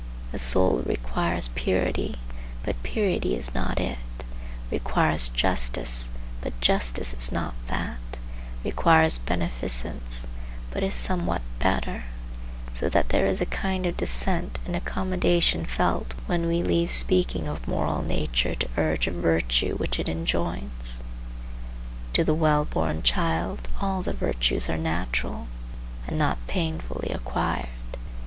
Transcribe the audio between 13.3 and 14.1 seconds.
a kind of